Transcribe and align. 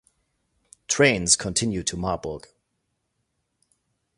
Trains 0.87 1.35
continue 1.35 1.83
to 1.83 1.95
Marburg. 1.95 2.47